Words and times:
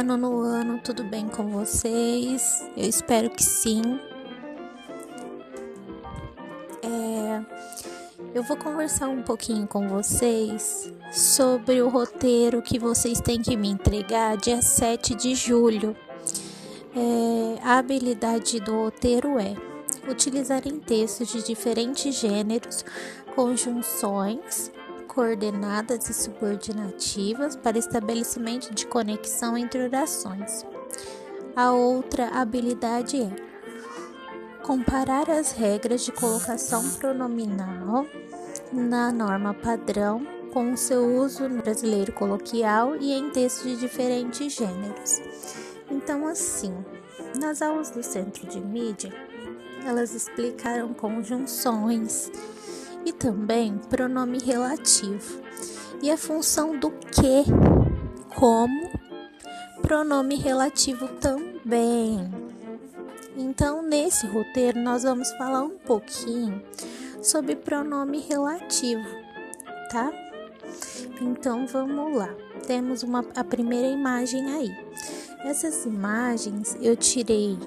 Olá, 0.00 0.16
nono 0.16 0.40
ano, 0.40 0.80
tudo 0.82 1.04
bem 1.04 1.28
com 1.28 1.50
vocês? 1.50 2.66
Eu 2.74 2.88
espero 2.88 3.28
que 3.28 3.42
sim. 3.44 3.82
É, 6.82 7.44
eu 8.34 8.42
vou 8.42 8.56
conversar 8.56 9.08
um 9.08 9.22
pouquinho 9.22 9.66
com 9.66 9.86
vocês 9.88 10.90
sobre 11.12 11.82
o 11.82 11.90
roteiro 11.90 12.62
que 12.62 12.78
vocês 12.78 13.20
têm 13.20 13.42
que 13.42 13.54
me 13.58 13.68
entregar 13.68 14.38
dia 14.38 14.62
7 14.62 15.14
de 15.14 15.34
julho. 15.34 15.94
É, 16.96 17.62
a 17.62 17.76
habilidade 17.76 18.58
do 18.58 18.84
roteiro 18.84 19.38
é 19.38 19.54
utilizar 20.10 20.66
em 20.66 20.80
textos 20.80 21.30
de 21.30 21.44
diferentes 21.44 22.14
gêneros 22.14 22.86
conjunções 23.34 24.72
coordenadas 25.14 26.08
e 26.08 26.14
subordinativas 26.14 27.56
para 27.56 27.78
estabelecimento 27.78 28.72
de 28.72 28.86
conexão 28.86 29.58
entre 29.58 29.82
orações. 29.82 30.64
A 31.56 31.72
outra 31.72 32.28
habilidade 32.28 33.20
é 33.20 33.50
comparar 34.62 35.28
as 35.28 35.50
regras 35.50 36.04
de 36.04 36.12
colocação 36.12 36.88
pronominal 36.90 38.06
na 38.72 39.10
norma 39.10 39.52
padrão 39.52 40.24
com 40.52 40.72
o 40.72 40.76
seu 40.76 41.16
uso 41.16 41.48
no 41.48 41.60
brasileiro 41.60 42.12
coloquial 42.12 42.96
e 42.96 43.12
em 43.12 43.30
textos 43.30 43.64
de 43.64 43.76
diferentes 43.76 44.52
gêneros. 44.52 45.20
Então, 45.90 46.26
assim, 46.26 46.72
nas 47.40 47.60
aulas 47.62 47.90
do 47.90 48.02
centro 48.02 48.46
de 48.46 48.60
mídia, 48.60 49.12
elas 49.84 50.14
explicaram 50.14 50.94
conjunções 50.94 52.30
e 53.04 53.12
também 53.12 53.78
pronome 53.88 54.38
relativo 54.38 55.40
e 56.02 56.10
a 56.10 56.16
função 56.16 56.78
do 56.78 56.90
que 56.90 57.44
como 58.34 58.90
pronome 59.82 60.36
relativo 60.36 61.08
também. 61.20 62.30
Então, 63.36 63.82
nesse 63.82 64.26
roteiro, 64.26 64.78
nós 64.78 65.02
vamos 65.02 65.30
falar 65.32 65.62
um 65.62 65.78
pouquinho 65.78 66.62
sobre 67.22 67.56
pronome 67.56 68.20
relativo, 68.20 69.06
tá? 69.90 70.10
Então, 71.20 71.66
vamos 71.66 72.16
lá. 72.16 72.34
Temos 72.66 73.02
uma, 73.02 73.24
a 73.34 73.44
primeira 73.44 73.88
imagem 73.88 74.52
aí. 74.52 74.70
Essas 75.44 75.84
imagens 75.84 76.76
eu 76.80 76.96
tirei 76.96 77.58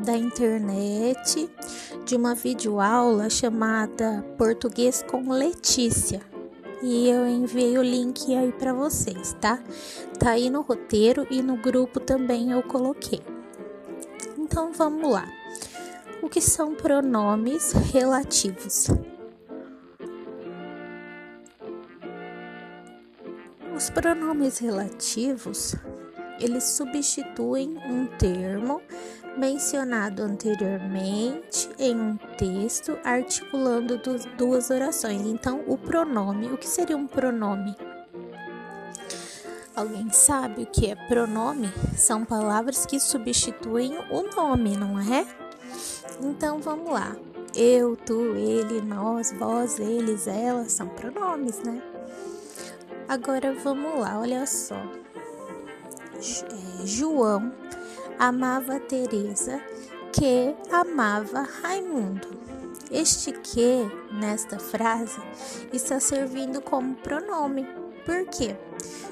da 0.00 0.16
internet 0.16 1.48
de 2.04 2.16
uma 2.16 2.34
videoaula 2.34 3.28
chamada 3.28 4.24
Português 4.36 5.04
com 5.06 5.30
Letícia. 5.30 6.20
E 6.82 7.08
eu 7.08 7.26
enviei 7.26 7.76
o 7.76 7.82
link 7.82 8.34
aí 8.34 8.50
para 8.52 8.72
vocês, 8.72 9.36
tá? 9.40 9.62
Tá 10.18 10.30
aí 10.30 10.48
no 10.48 10.62
roteiro 10.62 11.26
e 11.30 11.42
no 11.42 11.56
grupo 11.56 12.00
também 12.00 12.52
eu 12.52 12.62
coloquei. 12.62 13.20
Então 14.38 14.72
vamos 14.72 15.10
lá. 15.10 15.28
O 16.22 16.28
que 16.28 16.40
são 16.40 16.74
pronomes 16.74 17.72
relativos? 17.72 18.88
Os 23.74 23.88
pronomes 23.90 24.58
relativos, 24.58 25.74
eles 26.40 26.64
substituem 26.64 27.76
um 27.86 28.06
termo 28.06 28.80
mencionado 29.36 30.22
anteriormente 30.22 31.68
em 31.78 31.96
um 31.96 32.16
texto, 32.36 32.98
articulando 33.04 34.00
duas 34.36 34.70
orações. 34.70 35.22
Então, 35.22 35.62
o 35.66 35.78
pronome, 35.78 36.48
o 36.48 36.58
que 36.58 36.68
seria 36.68 36.96
um 36.96 37.06
pronome? 37.06 37.76
Alguém 39.74 40.10
sabe 40.10 40.64
o 40.64 40.66
que 40.66 40.90
é 40.90 40.94
pronome? 40.94 41.72
São 41.96 42.24
palavras 42.24 42.84
que 42.84 42.98
substituem 42.98 43.96
o 44.10 44.34
nome, 44.34 44.76
não 44.76 44.98
é? 44.98 45.26
Então 46.20 46.58
vamos 46.58 46.92
lá. 46.92 47.16
Eu, 47.54 47.96
tu, 47.96 48.34
ele, 48.36 48.80
nós, 48.82 49.32
vós, 49.32 49.78
eles, 49.78 50.26
elas 50.26 50.72
são 50.72 50.88
pronomes, 50.88 51.62
né? 51.62 51.82
Agora 53.08 53.54
vamos 53.54 54.00
lá, 54.00 54.20
olha 54.20 54.46
só. 54.46 54.76
É, 56.20 56.86
João 56.86 57.50
amava 58.18 58.78
Teresa, 58.78 59.58
que 60.12 60.54
amava 60.70 61.48
Raimundo. 61.62 62.28
Este 62.90 63.32
que, 63.32 63.90
nesta 64.12 64.58
frase, 64.58 65.18
está 65.72 65.98
servindo 65.98 66.60
como 66.60 66.94
pronome. 66.96 67.66
Por 68.04 68.26
quê? 68.26 68.54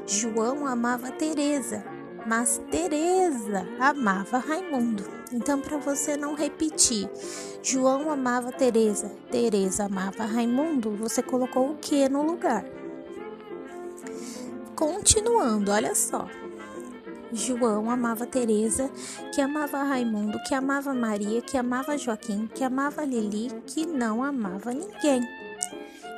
João 0.06 0.66
amava 0.66 1.10
Teresa, 1.10 1.82
mas 2.26 2.60
Teresa 2.70 3.66
amava 3.80 4.36
Raimundo. 4.36 5.04
Então, 5.32 5.60
para 5.60 5.78
você 5.78 6.14
não 6.14 6.34
repetir, 6.34 7.08
João 7.62 8.10
amava 8.10 8.52
Teresa, 8.52 9.10
Teresa 9.30 9.84
amava 9.84 10.24
Raimundo, 10.24 10.90
você 10.90 11.22
colocou 11.22 11.70
o 11.70 11.76
que 11.76 12.06
no 12.08 12.22
lugar? 12.22 12.66
Continuando, 14.76 15.70
olha 15.70 15.94
só. 15.94 16.28
João 17.32 17.90
amava 17.90 18.26
Teresa, 18.26 18.90
que 19.34 19.40
amava 19.40 19.82
Raimundo, 19.82 20.38
que 20.44 20.54
amava 20.54 20.94
Maria, 20.94 21.42
que 21.42 21.56
amava 21.56 21.98
Joaquim, 21.98 22.46
que 22.54 22.64
amava 22.64 23.04
Lili, 23.04 23.50
que 23.66 23.86
não 23.86 24.22
amava 24.22 24.72
ninguém. 24.72 25.22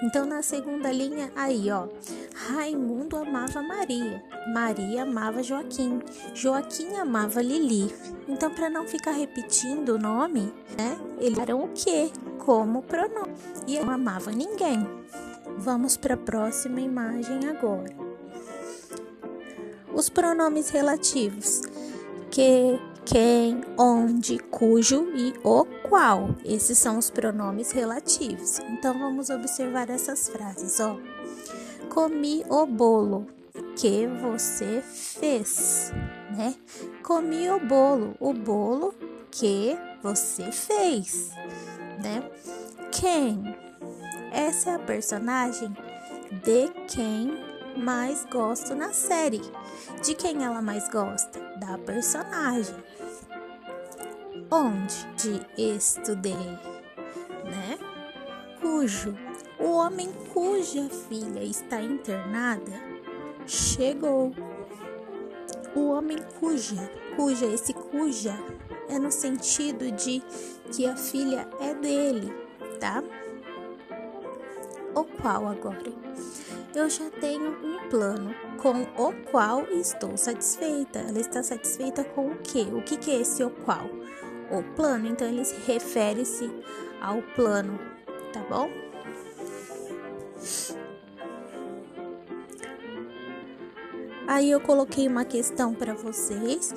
Então 0.02 0.24
na 0.24 0.42
segunda 0.42 0.90
linha 0.90 1.30
aí, 1.36 1.70
ó, 1.70 1.88
Raimundo 2.34 3.16
amava 3.16 3.62
Maria, 3.62 4.22
Maria 4.54 5.02
amava 5.02 5.42
Joaquim, 5.42 6.00
Joaquim 6.34 6.94
amava 6.96 7.42
Lili. 7.42 7.92
Então 8.26 8.50
para 8.50 8.70
não 8.70 8.86
ficar 8.86 9.12
repetindo 9.12 9.90
o 9.90 9.98
nome, 9.98 10.52
né? 10.78 10.98
Eles 11.18 11.38
eram 11.38 11.64
o 11.64 11.68
quê? 11.68 12.10
Como 12.38 12.82
pronome. 12.82 13.34
E 13.66 13.78
não 13.78 13.90
amava 13.90 14.30
ninguém. 14.30 14.86
Vamos 15.58 15.96
para 15.96 16.14
a 16.14 16.18
próxima 16.18 16.80
imagem 16.80 17.46
agora 17.48 18.09
os 19.94 20.08
pronomes 20.08 20.70
relativos 20.70 21.62
que, 22.30 22.78
quem, 23.04 23.62
onde, 23.76 24.38
cujo 24.38 25.10
e 25.14 25.34
o 25.42 25.64
qual. 25.88 26.30
Esses 26.44 26.78
são 26.78 26.98
os 26.98 27.10
pronomes 27.10 27.72
relativos. 27.72 28.58
Então 28.60 28.98
vamos 28.98 29.30
observar 29.30 29.90
essas 29.90 30.28
frases, 30.28 30.78
ó. 30.80 30.96
Comi 31.88 32.44
o 32.48 32.66
bolo 32.66 33.26
que 33.76 34.06
você 34.06 34.82
fez, 34.82 35.92
né? 36.36 36.54
Comi 37.02 37.50
o 37.50 37.58
bolo, 37.58 38.14
o 38.20 38.32
bolo 38.32 38.94
que 39.30 39.76
você 40.02 40.52
fez, 40.52 41.30
né? 42.02 42.22
Quem? 42.92 43.56
Essa 44.32 44.70
é 44.70 44.74
a 44.74 44.78
personagem 44.78 45.76
de 46.44 46.68
quem 46.86 47.49
mais 47.76 48.24
gosto 48.30 48.74
na 48.74 48.92
série. 48.92 49.42
De 50.02 50.14
quem 50.14 50.44
ela 50.44 50.62
mais 50.62 50.88
gosta? 50.88 51.40
Da 51.58 51.78
personagem. 51.78 52.74
Onde? 54.50 55.06
De 55.16 55.76
estudei, 55.76 56.34
né? 57.44 57.78
Cujo. 58.60 59.16
O 59.58 59.72
homem 59.72 60.10
cuja 60.32 60.88
filha 61.08 61.42
está 61.42 61.82
internada 61.82 62.90
chegou. 63.50 64.32
O 65.74 65.90
homem 65.90 66.18
cuja, 66.38 66.90
cuja, 67.16 67.46
esse 67.46 67.72
cuja 67.72 68.34
é 68.88 68.98
no 68.98 69.10
sentido 69.10 69.90
de 69.92 70.22
que 70.72 70.86
a 70.86 70.96
filha 70.96 71.48
é 71.60 71.74
dele, 71.74 72.32
tá? 72.78 73.02
O 74.94 75.04
qual 75.04 75.46
agora? 75.46 75.92
Eu 76.74 76.88
já 76.88 77.10
tenho 77.10 77.50
um 77.64 77.88
plano 77.88 78.34
com 78.58 78.82
o 78.82 79.12
qual 79.30 79.64
estou 79.70 80.16
satisfeita. 80.16 81.00
Ela 81.00 81.18
está 81.18 81.42
satisfeita 81.42 82.04
com 82.04 82.28
o 82.28 82.36
que? 82.38 82.62
O 82.62 82.82
que, 82.82 82.96
que 82.96 83.10
é 83.10 83.20
esse 83.20 83.42
o 83.42 83.50
qual? 83.50 83.86
O 84.50 84.62
plano, 84.74 85.06
então 85.06 85.28
ele 85.28 85.42
refere-se 85.66 86.50
ao 87.00 87.22
plano, 87.22 87.78
tá 88.32 88.40
bom? 88.48 88.70
Aí 94.26 94.48
eu 94.50 94.60
coloquei 94.60 95.08
uma 95.08 95.24
questão 95.24 95.74
para 95.74 95.92
vocês 95.92 96.72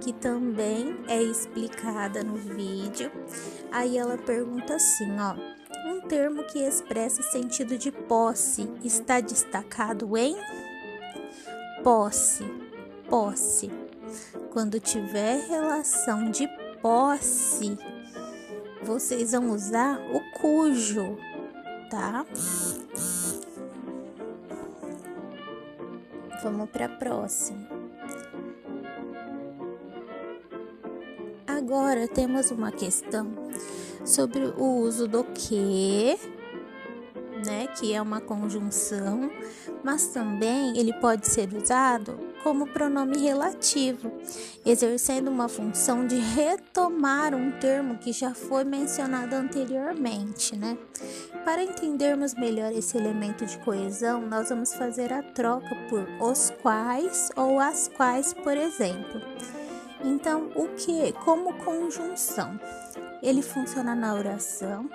que 0.00 0.12
também 0.12 0.96
é 1.06 1.22
explicada 1.22 2.22
no 2.24 2.34
vídeo. 2.34 3.12
Aí 3.70 3.96
ela 3.96 4.18
pergunta 4.18 4.74
assim, 4.74 5.16
ó: 5.20 5.55
um 5.86 6.00
termo 6.00 6.42
que 6.42 6.58
expressa 6.58 7.22
sentido 7.22 7.78
de 7.78 7.92
posse, 7.92 8.68
está 8.82 9.20
destacado 9.20 10.16
em 10.16 10.36
posse, 11.84 12.44
posse. 13.08 13.70
Quando 14.52 14.80
tiver 14.80 15.46
relação 15.46 16.30
de 16.30 16.48
posse, 16.82 17.78
vocês 18.82 19.30
vão 19.30 19.50
usar 19.50 20.00
o 20.12 20.20
cujo, 20.40 21.16
tá? 21.88 22.26
Vamos 26.42 26.68
para 26.70 26.86
a 26.86 26.88
próxima. 26.88 27.68
Agora 31.46 32.08
temos 32.08 32.50
uma 32.50 32.72
questão 32.72 33.45
sobre 34.06 34.44
o 34.56 34.64
uso 34.78 35.06
do 35.08 35.24
que, 35.24 36.18
né, 37.44 37.66
que 37.66 37.92
é 37.92 38.00
uma 38.00 38.20
conjunção, 38.20 39.30
mas 39.82 40.06
também 40.08 40.78
ele 40.78 40.92
pode 40.94 41.26
ser 41.28 41.52
usado 41.52 42.18
como 42.42 42.68
pronome 42.68 43.18
relativo, 43.18 44.12
exercendo 44.64 45.28
uma 45.28 45.48
função 45.48 46.06
de 46.06 46.16
retomar 46.16 47.34
um 47.34 47.50
termo 47.58 47.98
que 47.98 48.12
já 48.12 48.34
foi 48.34 48.62
mencionado 48.62 49.34
anteriormente, 49.34 50.56
né? 50.56 50.78
Para 51.44 51.64
entendermos 51.64 52.34
melhor 52.34 52.70
esse 52.70 52.96
elemento 52.96 53.44
de 53.44 53.58
coesão, 53.58 54.22
nós 54.22 54.48
vamos 54.48 54.72
fazer 54.74 55.12
a 55.12 55.24
troca 55.24 55.74
por 55.88 56.06
os 56.20 56.52
quais 56.62 57.30
ou 57.34 57.58
as 57.58 57.88
quais, 57.88 58.32
por 58.32 58.56
exemplo. 58.56 59.20
Então, 60.04 60.50
o 60.54 60.68
que 60.68 61.12
como 61.24 61.54
conjunção? 61.64 62.58
Ele 63.22 63.42
funciona 63.42 63.94
na 63.94 64.14
oração 64.14 64.88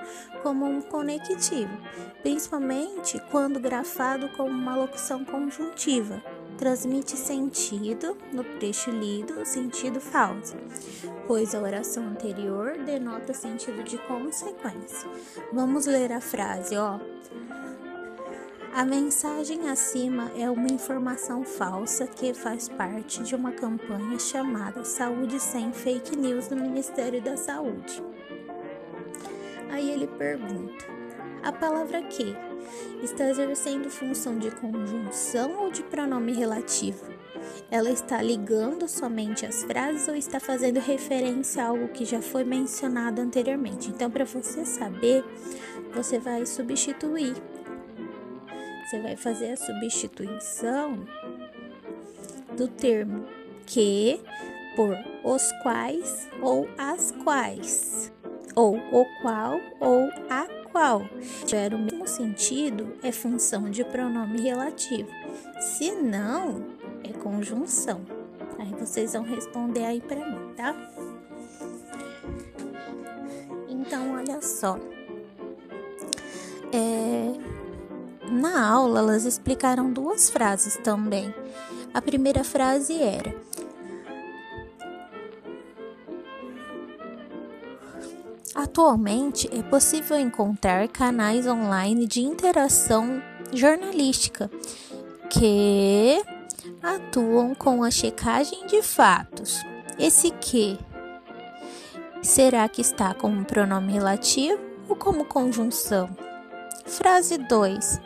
como 0.43 0.65
um 0.65 0.81
conectivo, 0.81 1.75
principalmente 2.21 3.21
quando 3.31 3.59
grafado 3.59 4.29
como 4.29 4.49
uma 4.49 4.75
locução 4.75 5.25
conjuntiva. 5.25 6.21
Transmite 6.57 7.17
sentido 7.17 8.15
no 8.31 8.43
trecho 8.43 8.91
lido, 8.91 9.43
sentido 9.45 9.99
falso, 9.99 10.55
pois 11.25 11.55
a 11.55 11.59
oração 11.59 12.03
anterior 12.09 12.77
denota 12.77 13.33
sentido 13.33 13.83
de 13.83 13.97
consequência. 13.97 15.09
Vamos 15.51 15.87
ler 15.87 16.11
a 16.11 16.21
frase, 16.21 16.77
ó. 16.77 16.99
A 18.73 18.85
mensagem 18.85 19.69
acima 19.69 20.31
é 20.33 20.49
uma 20.49 20.67
informação 20.67 21.43
falsa 21.43 22.07
que 22.07 22.33
faz 22.33 22.69
parte 22.69 23.21
de 23.21 23.35
uma 23.35 23.51
campanha 23.51 24.17
chamada 24.17 24.85
Saúde 24.85 25.41
Sem 25.41 25.73
Fake 25.73 26.15
News 26.15 26.47
do 26.47 26.55
Ministério 26.55 27.21
da 27.21 27.35
Saúde. 27.35 28.01
Aí 29.69 29.91
ele 29.91 30.07
pergunta: 30.07 30.85
a 31.43 31.51
palavra 31.51 32.01
que 32.03 32.33
está 33.03 33.29
exercendo 33.29 33.89
função 33.89 34.39
de 34.39 34.49
conjunção 34.51 35.63
ou 35.63 35.69
de 35.69 35.83
pronome 35.83 36.31
relativo? 36.31 37.11
Ela 37.69 37.89
está 37.89 38.21
ligando 38.21 38.87
somente 38.87 39.45
as 39.45 39.63
frases 39.63 40.07
ou 40.07 40.15
está 40.15 40.39
fazendo 40.39 40.79
referência 40.79 41.63
a 41.63 41.67
algo 41.67 41.89
que 41.89 42.05
já 42.05 42.21
foi 42.21 42.45
mencionado 42.45 43.19
anteriormente? 43.19 43.89
Então, 43.89 44.09
para 44.09 44.23
você 44.23 44.63
saber, 44.65 45.25
você 45.93 46.19
vai 46.19 46.45
substituir 46.45 47.35
você 48.91 48.99
vai 48.99 49.15
fazer 49.15 49.51
a 49.53 49.55
substituição 49.55 51.07
do 52.57 52.67
termo 52.67 53.25
que 53.65 54.19
por 54.75 54.97
os 55.23 55.49
quais 55.63 56.27
ou 56.41 56.67
as 56.77 57.11
quais, 57.23 58.11
ou 58.53 58.75
o 58.75 59.05
qual 59.21 59.61
ou 59.79 60.09
a 60.29 60.45
qual. 60.73 61.07
Tiver 61.45 61.73
o 61.73 61.79
mesmo 61.79 62.05
sentido, 62.05 62.97
é 63.01 63.13
função 63.13 63.69
de 63.69 63.85
pronome 63.85 64.41
relativo. 64.41 65.09
Se 65.61 65.91
não, 65.91 66.65
é 67.01 67.13
conjunção. 67.13 68.01
Aí 68.59 68.73
vocês 68.77 69.13
vão 69.13 69.23
responder 69.23 69.85
aí 69.85 70.01
para 70.01 70.17
mim, 70.17 70.53
tá? 70.57 70.75
Então, 73.69 74.15
olha 74.15 74.41
só. 74.41 74.77
É, 76.73 77.60
na 78.31 78.65
aula, 78.67 78.99
elas 78.99 79.25
explicaram 79.25 79.91
duas 79.91 80.29
frases 80.29 80.77
também. 80.77 81.33
A 81.93 82.01
primeira 82.01 82.43
frase 82.43 83.01
era: 83.01 83.35
Atualmente 88.55 89.49
é 89.51 89.61
possível 89.63 90.17
encontrar 90.17 90.87
canais 90.87 91.47
online 91.47 92.05
de 92.05 92.21
interação 92.21 93.21
jornalística 93.53 94.49
que 95.29 96.21
atuam 96.81 97.53
com 97.55 97.83
a 97.83 97.91
checagem 97.91 98.65
de 98.67 98.81
fatos. 98.81 99.61
Esse 99.97 100.31
que 100.31 100.77
será 102.21 102.67
que 102.67 102.81
está 102.81 103.13
como 103.13 103.45
pronome 103.45 103.93
relativo 103.93 104.59
ou 104.87 104.95
como 104.95 105.25
conjunção? 105.25 106.09
Frase 106.85 107.37
2. 107.37 108.01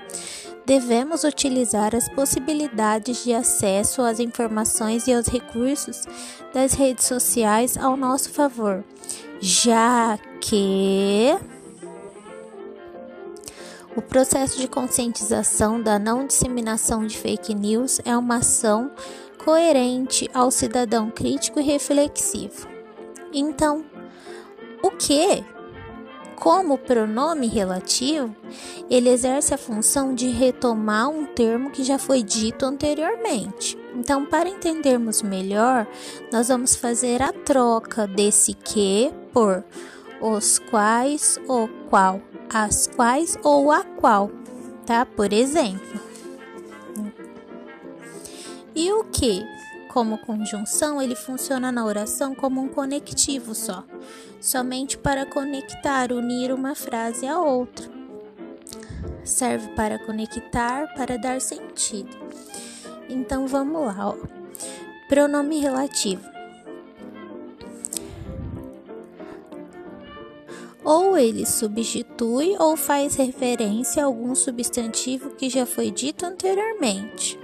Devemos 0.65 1.23
utilizar 1.23 1.95
as 1.95 2.09
possibilidades 2.09 3.23
de 3.23 3.33
acesso 3.33 4.01
às 4.01 4.19
informações 4.19 5.07
e 5.07 5.13
aos 5.13 5.27
recursos 5.27 6.03
das 6.53 6.73
redes 6.73 7.05
sociais 7.05 7.77
ao 7.77 7.95
nosso 7.95 8.31
favor, 8.31 8.83
já 9.39 10.17
que 10.41 11.37
o 13.95 14.01
processo 14.01 14.59
de 14.59 14.67
conscientização 14.67 15.81
da 15.81 15.99
não 15.99 16.25
disseminação 16.25 17.05
de 17.05 17.17
fake 17.17 17.53
news 17.53 18.01
é 18.03 18.17
uma 18.17 18.37
ação 18.37 18.91
coerente 19.43 20.29
ao 20.33 20.49
cidadão 20.49 21.11
crítico 21.11 21.59
e 21.59 21.63
reflexivo. 21.63 22.67
Então, 23.31 23.85
o 24.81 24.89
que 24.89 25.43
como 26.35 26.77
pronome 26.77 27.47
relativo, 27.47 28.35
ele 28.89 29.09
exerce 29.09 29.53
a 29.53 29.57
função 29.57 30.13
de 30.13 30.29
retomar 30.29 31.09
um 31.09 31.25
termo 31.25 31.71
que 31.71 31.83
já 31.83 31.97
foi 31.97 32.21
dito 32.21 32.65
anteriormente. 32.65 33.77
Então, 33.95 34.25
para 34.25 34.49
entendermos 34.49 35.21
melhor, 35.21 35.87
nós 36.31 36.49
vamos 36.49 36.75
fazer 36.75 37.21
a 37.21 37.31
troca 37.31 38.05
desse 38.05 38.53
que 38.53 39.11
por 39.31 39.63
os 40.21 40.59
quais, 40.59 41.39
o 41.47 41.67
qual, 41.89 42.21
as 42.53 42.87
quais 42.87 43.37
ou 43.43 43.71
a 43.71 43.83
qual, 43.83 44.29
tá? 44.85 45.05
Por 45.05 45.31
exemplo. 45.31 45.99
E 48.75 48.91
o 48.91 49.05
que? 49.05 49.41
Como 49.93 50.17
conjunção, 50.17 51.01
ele 51.01 51.15
funciona 51.15 51.71
na 51.71 51.85
oração 51.85 52.35
como 52.35 52.61
um 52.61 52.67
conectivo 52.67 53.55
só 53.55 53.85
somente 54.45 54.95
para 54.95 55.25
conectar, 55.25 56.11
unir 56.11 56.53
uma 56.53 56.75
frase 56.75 57.25
a 57.25 57.39
outra. 57.39 57.89
Serve 59.23 59.69
para 59.69 59.97
conectar, 59.97 60.93
para 60.93 61.17
dar 61.17 61.41
sentido. 61.41 62.15
Então 63.09 63.47
vamos 63.47 63.87
lá, 63.87 64.09
ó. 64.09 64.15
Pronome 65.09 65.59
relativo. 65.59 66.29
Ou 70.83 71.17
ele 71.17 71.43
substitui 71.43 72.55
ou 72.59 72.77
faz 72.77 73.15
referência 73.15 74.03
a 74.03 74.05
algum 74.05 74.35
substantivo 74.35 75.31
que 75.31 75.49
já 75.49 75.65
foi 75.65 75.89
dito 75.89 76.23
anteriormente. 76.23 77.39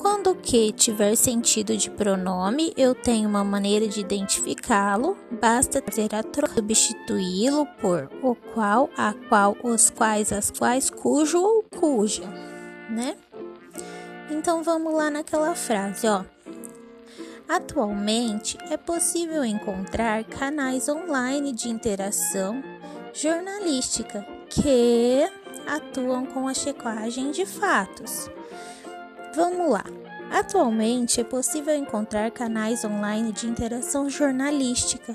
Quando 0.00 0.30
o 0.30 0.34
que 0.34 0.72
tiver 0.72 1.14
sentido 1.16 1.76
de 1.76 1.88
pronome, 1.88 2.72
eu 2.76 2.94
tenho 2.94 3.28
uma 3.28 3.44
maneira 3.44 3.86
de 3.86 4.00
identificá-lo, 4.00 5.16
basta 5.30 5.82
fazer 5.82 6.14
a 6.14 6.22
troca, 6.22 6.54
substituí-lo 6.54 7.66
por 7.80 8.10
o 8.22 8.34
qual, 8.34 8.90
a 8.96 9.14
qual, 9.28 9.56
os 9.62 9.90
quais, 9.90 10.32
as 10.32 10.50
quais, 10.50 10.90
cujo 10.90 11.40
ou 11.40 11.62
cuja, 11.62 12.24
né? 12.90 13.16
Então 14.30 14.62
vamos 14.62 14.92
lá 14.94 15.10
naquela 15.10 15.54
frase, 15.54 16.06
ó. 16.08 16.24
Atualmente 17.48 18.56
é 18.70 18.76
possível 18.76 19.44
encontrar 19.44 20.24
canais 20.24 20.88
online 20.88 21.52
de 21.52 21.68
interação 21.68 22.62
jornalística 23.12 24.26
que 24.48 25.28
atuam 25.66 26.24
com 26.26 26.48
a 26.48 26.54
checagem 26.54 27.30
de 27.30 27.44
fatos. 27.44 28.30
Vamos 29.34 29.70
lá. 29.70 29.84
Atualmente 30.30 31.20
é 31.20 31.24
possível 31.24 31.74
encontrar 31.74 32.30
canais 32.30 32.84
online 32.84 33.32
de 33.32 33.46
interação 33.46 34.08
jornalística, 34.08 35.14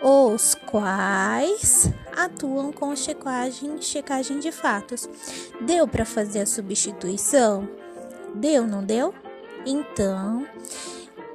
os 0.00 0.54
quais 0.54 1.90
atuam 2.16 2.72
com 2.72 2.94
checagem, 2.94 3.82
checagem 3.82 4.38
de 4.38 4.52
fatos. 4.52 5.08
Deu 5.60 5.86
para 5.88 6.04
fazer 6.04 6.40
a 6.40 6.46
substituição? 6.46 7.68
Deu, 8.34 8.66
não 8.66 8.84
deu? 8.84 9.12
Então, 9.66 10.46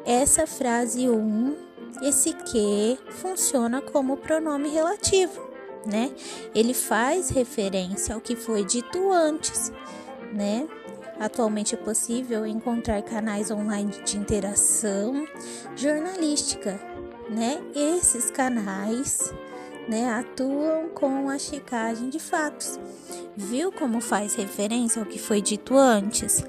essa 0.05 0.48
frase 0.48 1.10
1, 1.10 1.13
um, 1.13 1.55
esse 2.01 2.34
que, 2.34 2.98
funciona 3.10 3.81
como 3.81 4.17
pronome 4.17 4.69
relativo, 4.69 5.41
né? 5.86 6.12
Ele 6.55 6.74
faz 6.74 7.29
referência 7.29 8.15
ao 8.15 8.22
que 8.22 8.36
foi 8.36 8.63
dito 8.63 9.12
antes, 9.12 9.72
né? 10.34 10.67
Atualmente 11.19 11.74
é 11.74 11.77
possível 11.77 12.45
encontrar 12.45 13.01
canais 13.01 13.50
online 13.50 13.91
de 14.03 14.17
interação 14.17 15.27
jornalística, 15.75 16.79
né? 17.29 17.59
Esses 17.75 18.29
canais, 18.29 19.33
né, 19.88 20.09
atuam 20.13 20.89
com 20.89 21.29
a 21.29 21.39
checagem 21.39 22.09
de 22.09 22.19
fatos. 22.19 22.79
Viu 23.36 23.71
como 23.71 24.00
faz 24.00 24.36
referência 24.36 25.01
ao 25.01 25.07
que 25.07 25.17
foi 25.17 25.41
dito 25.41 25.75
antes? 25.75 26.43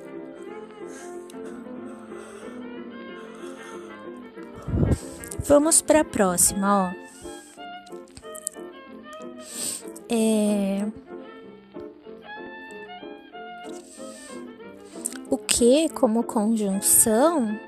Vamos 5.45 5.81
para 5.81 6.01
a 6.01 6.05
próxima, 6.05 6.93
ó. 6.93 7.09
É... 10.11 10.87
O 15.31 15.37
que, 15.37 15.89
como 15.91 16.23
conjunção, 16.23 17.59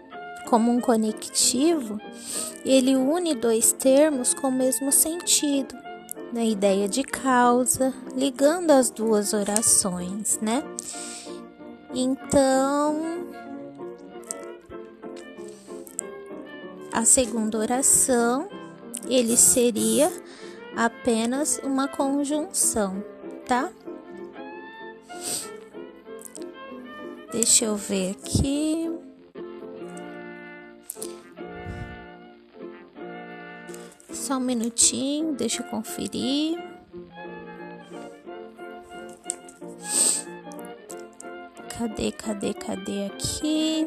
como 0.48 0.70
um 0.70 0.80
conectivo, 0.80 2.00
ele 2.64 2.96
une 2.96 3.34
dois 3.34 3.72
termos 3.72 4.32
com 4.32 4.48
o 4.48 4.52
mesmo 4.52 4.90
sentido, 4.90 5.76
na 6.32 6.44
ideia 6.44 6.88
de 6.88 7.02
causa, 7.02 7.92
ligando 8.16 8.70
as 8.70 8.90
duas 8.90 9.32
orações, 9.32 10.38
né? 10.40 10.62
Então, 11.94 13.26
a 16.92 17.04
segunda 17.04 17.58
oração, 17.58 18.48
ele 19.08 19.36
seria 19.36 20.10
apenas 20.76 21.60
uma 21.62 21.88
conjunção, 21.88 23.04
tá? 23.46 23.70
Deixa 27.42 27.64
eu 27.64 27.74
ver 27.74 28.10
aqui. 28.10 28.86
Só 34.12 34.36
um 34.36 34.40
minutinho, 34.40 35.32
deixa 35.32 35.62
eu 35.62 35.66
conferir. 35.68 36.58
Cadê, 41.78 42.12
cadê, 42.12 42.52
cadê 42.52 43.06
aqui? 43.06 43.86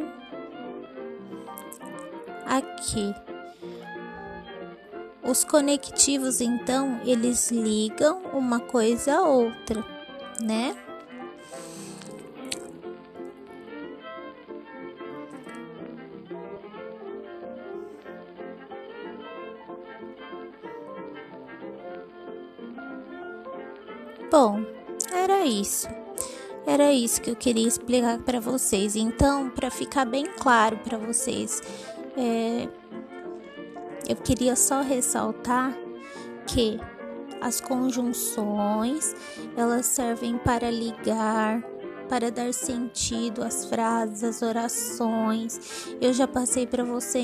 Aqui. 2.47 3.13
Os 5.23 5.43
conectivos, 5.43 6.41
então, 6.41 6.99
eles 7.05 7.51
ligam 7.51 8.23
uma 8.33 8.59
coisa 8.59 9.17
a 9.17 9.21
outra, 9.21 9.85
né? 10.41 10.75
Isso. 25.63 25.87
Era 26.65 26.93
isso 26.93 27.21
que 27.21 27.29
eu 27.29 27.35
queria 27.35 27.67
explicar 27.67 28.19
para 28.19 28.39
vocês. 28.39 28.95
Então, 28.95 29.49
para 29.49 29.69
ficar 29.69 30.05
bem 30.05 30.25
claro 30.25 30.77
para 30.77 30.97
vocês, 30.97 31.61
é, 32.17 32.67
eu 34.07 34.15
queria 34.15 34.55
só 34.55 34.81
ressaltar 34.81 35.75
que 36.47 36.79
as 37.41 37.59
conjunções 37.59 39.15
elas 39.57 39.85
servem 39.85 40.37
para 40.37 40.69
ligar, 40.69 41.61
para 42.13 42.29
dar 42.29 42.53
sentido 42.53 43.43
às 43.43 43.65
frases, 43.65 44.23
às 44.23 44.43
orações. 44.43 45.87
Eu 45.99 46.13
já 46.13 46.27
passei 46.27 46.67
para 46.67 46.83
você 46.83 47.23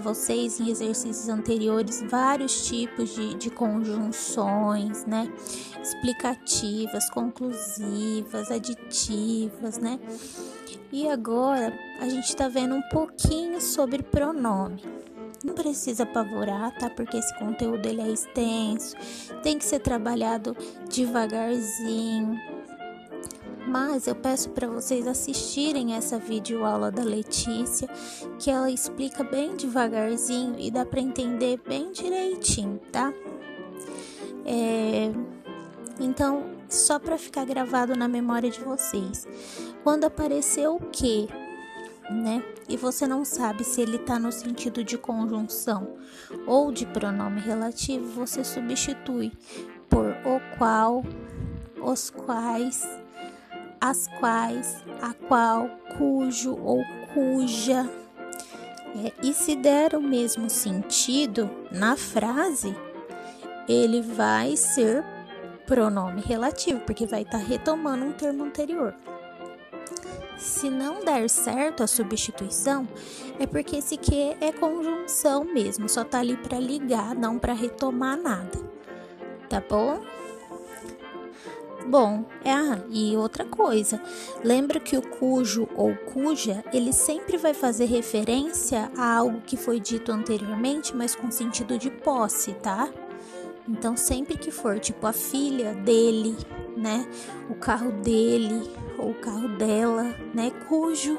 vocês 0.00 0.58
em 0.58 0.68
exercícios 0.68 1.28
anteriores 1.28 2.02
vários 2.02 2.66
tipos 2.66 3.14
de, 3.14 3.34
de 3.34 3.50
conjunções, 3.50 5.06
né? 5.06 5.32
Explicativas, 5.80 7.08
conclusivas, 7.10 8.50
aditivas, 8.50 9.78
né? 9.78 10.00
E 10.90 11.08
agora 11.08 11.72
a 12.00 12.08
gente 12.08 12.24
está 12.24 12.48
vendo 12.48 12.74
um 12.74 12.82
pouquinho 12.88 13.60
sobre 13.60 14.02
pronome. 14.02 14.82
Não 15.44 15.54
precisa 15.54 16.02
apavorar, 16.02 16.76
tá? 16.76 16.90
Porque 16.90 17.16
esse 17.16 17.38
conteúdo 17.38 17.86
ele 17.86 18.00
é 18.00 18.08
extenso, 18.08 18.96
tem 19.40 19.56
que 19.56 19.64
ser 19.64 19.78
trabalhado 19.78 20.56
devagarzinho. 20.88 22.49
Mas 23.66 24.06
eu 24.06 24.14
peço 24.14 24.50
para 24.50 24.66
vocês 24.66 25.06
assistirem 25.06 25.94
essa 25.94 26.18
videoaula 26.18 26.90
da 26.90 27.02
Letícia, 27.02 27.88
que 28.38 28.50
ela 28.50 28.70
explica 28.70 29.22
bem 29.22 29.56
devagarzinho 29.56 30.56
e 30.58 30.70
dá 30.70 30.84
para 30.84 31.00
entender 31.00 31.60
bem 31.66 31.92
direitinho, 31.92 32.80
tá? 32.90 33.12
É... 34.44 35.12
Então, 36.00 36.44
só 36.68 36.98
para 36.98 37.18
ficar 37.18 37.44
gravado 37.44 37.94
na 37.94 38.08
memória 38.08 38.50
de 38.50 38.60
vocês. 38.60 39.26
Quando 39.84 40.04
apareceu 40.04 40.76
o 40.76 40.80
que 40.90 41.28
né? 42.10 42.42
E 42.68 42.76
você 42.76 43.06
não 43.06 43.24
sabe 43.24 43.62
se 43.62 43.80
ele 43.80 43.96
está 43.96 44.18
no 44.18 44.32
sentido 44.32 44.82
de 44.82 44.98
conjunção 44.98 45.96
ou 46.46 46.72
de 46.72 46.84
pronome 46.84 47.40
relativo, 47.40 48.04
você 48.06 48.42
substitui 48.42 49.32
por 49.88 50.06
o 50.24 50.40
qual, 50.58 51.04
os 51.80 52.10
quais, 52.10 52.86
as 53.80 54.06
quais, 54.18 54.84
a 55.00 55.14
qual, 55.14 55.68
cujo 55.96 56.58
ou 56.62 56.82
cuja. 57.14 57.88
É, 59.04 59.12
e 59.22 59.32
se 59.32 59.56
der 59.56 59.94
o 59.94 60.02
mesmo 60.02 60.50
sentido 60.50 61.48
na 61.70 61.96
frase, 61.96 62.76
ele 63.68 64.02
vai 64.02 64.56
ser 64.56 65.04
pronome 65.66 66.20
relativo, 66.20 66.80
porque 66.80 67.06
vai 67.06 67.22
estar 67.22 67.38
tá 67.38 67.44
retomando 67.44 68.04
um 68.04 68.12
termo 68.12 68.44
anterior. 68.44 68.94
Se 70.36 70.68
não 70.70 71.04
der 71.04 71.28
certo 71.28 71.82
a 71.82 71.86
substituição, 71.86 72.88
é 73.38 73.46
porque 73.46 73.76
esse 73.76 73.96
que 73.96 74.36
é 74.40 74.50
conjunção 74.52 75.44
mesmo, 75.44 75.88
só 75.88 76.02
tá 76.02 76.18
ali 76.18 76.36
para 76.36 76.58
ligar, 76.58 77.14
não 77.14 77.38
para 77.38 77.52
retomar 77.52 78.16
nada. 78.16 78.58
Tá 79.48 79.62
bom? 79.68 80.00
Bom, 81.90 82.24
ah, 82.44 82.78
e 82.88 83.16
outra 83.16 83.44
coisa, 83.44 84.00
lembra 84.44 84.78
que 84.78 84.96
o 84.96 85.02
cujo 85.02 85.68
ou 85.74 85.92
cuja, 85.96 86.64
ele 86.72 86.92
sempre 86.92 87.36
vai 87.36 87.52
fazer 87.52 87.86
referência 87.86 88.92
a 88.96 89.16
algo 89.16 89.40
que 89.40 89.56
foi 89.56 89.80
dito 89.80 90.12
anteriormente, 90.12 90.94
mas 90.94 91.16
com 91.16 91.32
sentido 91.32 91.76
de 91.76 91.90
posse, 91.90 92.52
tá? 92.52 92.88
Então, 93.68 93.96
sempre 93.96 94.38
que 94.38 94.52
for 94.52 94.78
tipo 94.78 95.04
a 95.04 95.12
filha 95.12 95.74
dele, 95.74 96.36
né, 96.76 97.08
o 97.48 97.56
carro 97.56 97.90
dele 97.90 98.70
ou 98.96 99.10
o 99.10 99.14
carro 99.14 99.48
dela, 99.48 100.14
né, 100.32 100.52
cujo 100.68 101.18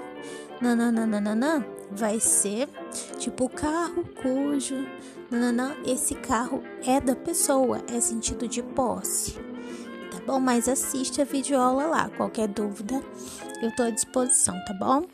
nananana 0.61 1.67
vai 1.91 2.17
ser 2.21 2.69
tipo 3.17 3.43
o 3.43 3.49
carro 3.49 4.05
cujo 4.21 4.87
nananã, 5.29 5.75
esse 5.85 6.15
carro 6.15 6.63
é 6.87 7.01
da 7.01 7.13
pessoa, 7.13 7.81
é 7.89 7.99
sentido 7.99 8.47
de 8.47 8.63
posse. 8.63 9.50
Bom? 10.25 10.39
Mas 10.39 10.67
assiste 10.67 11.21
a 11.21 11.25
videoaula 11.25 11.85
lá. 11.85 12.09
Qualquer 12.09 12.47
dúvida, 12.47 13.01
eu 13.61 13.75
tô 13.75 13.83
à 13.83 13.89
disposição, 13.89 14.55
tá 14.65 14.73
bom? 14.73 15.05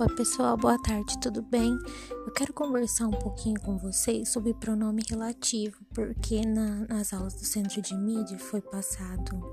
Oi, 0.00 0.08
pessoal, 0.14 0.56
boa 0.56 0.80
tarde, 0.80 1.18
tudo 1.18 1.42
bem? 1.42 1.76
Eu 2.24 2.32
quero 2.32 2.52
conversar 2.52 3.08
um 3.08 3.18
pouquinho 3.18 3.60
com 3.60 3.76
vocês 3.76 4.28
sobre 4.28 4.54
pronome 4.54 5.02
relativo, 5.10 5.76
porque 5.92 6.46
na, 6.46 6.86
nas 6.86 7.12
aulas 7.12 7.34
do 7.34 7.44
centro 7.44 7.82
de 7.82 7.96
mídia 7.96 8.38
foi 8.38 8.60
passado 8.60 9.50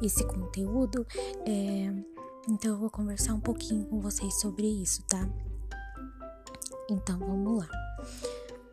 esse 0.00 0.24
conteúdo, 0.24 1.04
é, 1.44 1.92
então 2.48 2.70
eu 2.70 2.78
vou 2.78 2.88
conversar 2.88 3.34
um 3.34 3.40
pouquinho 3.40 3.86
com 3.86 4.00
vocês 4.00 4.38
sobre 4.40 4.68
isso, 4.68 5.02
tá? 5.08 5.28
Então 6.88 7.18
vamos 7.18 7.58
lá. 7.58 7.68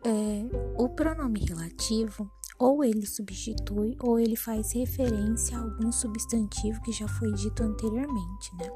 É, 0.04 0.80
o 0.80 0.88
pronome 0.90 1.40
relativo 1.40 2.30
ou 2.56 2.84
ele 2.84 3.04
substitui 3.04 3.96
ou 4.00 4.20
ele 4.20 4.36
faz 4.36 4.72
referência 4.72 5.58
a 5.58 5.62
algum 5.62 5.90
substantivo 5.90 6.80
que 6.82 6.92
já 6.92 7.08
foi 7.08 7.32
dito 7.32 7.64
anteriormente, 7.64 8.54
né? 8.58 8.70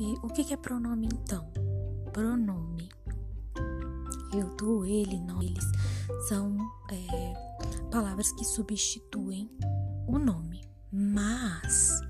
E 0.00 0.14
o 0.22 0.28
que 0.28 0.50
é 0.50 0.56
pronome 0.56 1.10
então? 1.12 1.52
Pronome. 2.10 2.88
Eu, 4.32 4.48
tu, 4.56 4.86
ele, 4.86 5.20
nós, 5.20 5.44
eles 5.44 5.64
são 6.26 6.56
é, 6.90 7.84
palavras 7.90 8.32
que 8.32 8.42
substituem 8.42 9.50
o 10.06 10.18
nome. 10.18 10.62
Mas 10.90 12.00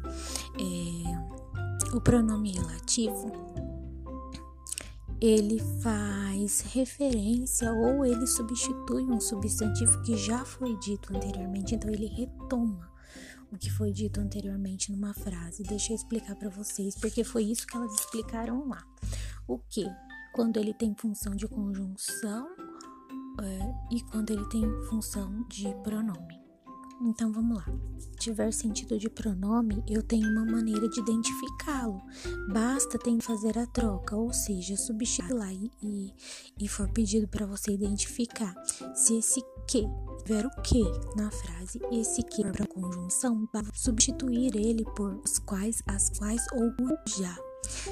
é, 0.54 1.92
o 1.92 2.00
pronome 2.00 2.52
relativo 2.52 3.32
ele 5.20 5.58
faz 5.82 6.60
referência 6.72 7.72
ou 7.72 8.06
ele 8.06 8.26
substitui 8.28 9.02
um 9.02 9.20
substantivo 9.20 10.00
que 10.02 10.16
já 10.16 10.44
foi 10.44 10.78
dito 10.78 11.14
anteriormente, 11.14 11.74
então 11.74 11.90
ele 11.90 12.06
retoma 12.06 12.89
o 13.52 13.58
que 13.58 13.70
foi 13.70 13.92
dito 13.92 14.20
anteriormente 14.20 14.92
numa 14.92 15.12
frase. 15.12 15.62
Deixa 15.62 15.92
eu 15.92 15.96
explicar 15.96 16.36
para 16.36 16.48
vocês, 16.48 16.94
porque 16.96 17.24
foi 17.24 17.44
isso 17.44 17.66
que 17.66 17.76
elas 17.76 17.92
explicaram 17.94 18.68
lá. 18.68 18.82
O 19.46 19.58
que? 19.58 19.84
Quando 20.32 20.58
ele 20.58 20.72
tem 20.72 20.94
função 20.94 21.34
de 21.34 21.46
conjunção 21.48 22.48
é, 23.42 23.94
e 23.94 24.00
quando 24.02 24.30
ele 24.30 24.48
tem 24.48 24.62
função 24.88 25.46
de 25.48 25.74
pronome. 25.82 26.39
Então 27.00 27.32
vamos 27.32 27.56
lá. 27.56 27.66
Tiver 28.18 28.52
sentido 28.52 28.98
de 28.98 29.08
pronome, 29.08 29.82
eu 29.88 30.02
tenho 30.02 30.28
uma 30.28 30.44
maneira 30.44 30.86
de 30.88 31.00
identificá-lo. 31.00 32.02
Basta 32.52 32.98
tem 32.98 33.18
fazer 33.18 33.58
a 33.58 33.66
troca, 33.66 34.14
ou 34.14 34.32
seja, 34.32 34.76
substituir 34.76 35.32
lá 35.32 35.50
e, 35.50 35.70
e, 35.82 36.14
e 36.60 36.68
for 36.68 36.90
pedido 36.90 37.26
para 37.26 37.46
você 37.46 37.72
identificar 37.72 38.54
se 38.94 39.16
esse 39.16 39.40
que 39.66 39.86
tiver 40.18 40.44
o 40.44 40.50
que 40.62 40.82
na 41.16 41.30
frase, 41.30 41.80
esse 41.90 42.22
que 42.22 42.42
para 42.42 42.66
conjunção, 42.66 43.48
substituir 43.72 44.54
ele 44.54 44.84
por 44.94 45.14
os 45.24 45.38
quais, 45.38 45.82
as 45.86 46.10
quais 46.10 46.44
ou 46.52 46.70
já. 47.18 47.49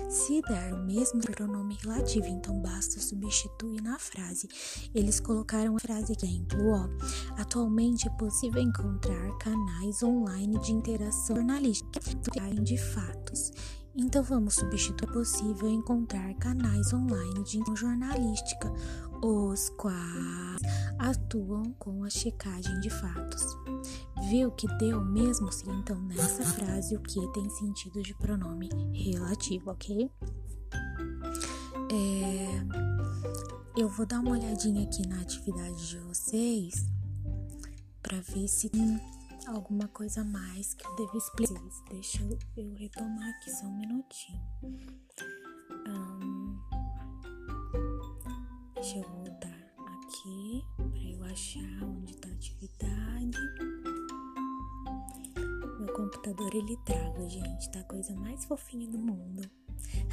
Se 0.08 0.40
der 0.42 0.74
o 0.74 0.84
mesmo 0.84 1.20
pronome 1.20 1.76
relativo, 1.82 2.26
então 2.26 2.60
basta 2.60 3.00
substituir 3.00 3.80
na 3.82 3.98
frase. 3.98 4.48
Eles 4.94 5.20
colocaram 5.20 5.76
a 5.76 5.80
frase 5.80 6.12
exemplo, 6.12 6.58
ó. 6.70 6.88
Atualmente 7.40 8.06
é 8.06 8.10
possível 8.10 8.60
encontrar 8.62 9.36
canais 9.38 10.02
online 10.02 10.58
de 10.60 10.72
interação 10.72 11.36
jornalística 11.36 12.00
de 12.62 12.76
fatos. 12.76 13.52
Então 13.96 14.22
vamos 14.22 14.54
substituir 14.54 15.08
é 15.08 15.12
possível 15.12 15.68
encontrar 15.68 16.32
canais 16.34 16.92
online 16.92 17.42
de 17.42 17.58
jornalística, 17.74 18.72
os 19.22 19.68
quais 19.70 20.60
atuam 20.98 21.72
com 21.78 22.04
a 22.04 22.10
checagem 22.10 22.78
de 22.80 22.90
fatos 22.90 23.42
viu 24.28 24.50
que 24.50 24.66
deu 24.78 25.02
mesmo 25.04 25.50
se 25.52 25.68
então 25.70 26.00
nessa 26.02 26.44
frase 26.44 26.96
o 26.96 27.00
que 27.00 27.20
tem 27.32 27.48
sentido 27.50 28.02
de 28.02 28.14
pronome 28.14 28.68
relativo, 28.92 29.70
ok? 29.70 30.10
É, 31.90 33.80
eu 33.80 33.88
vou 33.88 34.04
dar 34.04 34.20
uma 34.20 34.32
olhadinha 34.32 34.84
aqui 34.84 35.06
na 35.06 35.20
atividade 35.20 35.88
de 35.88 35.98
vocês 36.00 36.86
para 38.02 38.20
ver 38.20 38.48
se 38.48 38.68
tem 38.68 39.00
alguma 39.46 39.88
coisa 39.88 40.24
mais 40.24 40.74
que 40.74 40.86
eu 40.86 40.96
devo 40.96 41.16
explicar. 41.16 41.62
Deixa 41.90 42.22
eu, 42.22 42.38
eu 42.56 42.74
retomar 42.74 43.28
aqui 43.30 43.50
só 43.50 43.66
um 43.66 43.78
minutinho. 43.78 44.40
Deixa 48.88 49.00
eu 49.00 49.10
voltar 49.10 49.74
aqui 49.98 50.64
para 50.76 51.02
eu 51.02 51.22
achar 51.24 51.84
onde 51.84 52.12
está 52.12 52.26
a 52.26 52.32
atividade 52.32 53.38
computador 55.94 56.54
ele 56.54 56.76
trava, 56.84 57.28
gente. 57.28 57.70
Tá 57.70 57.80
a 57.80 57.84
coisa 57.84 58.14
mais 58.14 58.44
fofinha 58.46 58.88
do 58.88 58.98
mundo. 58.98 59.42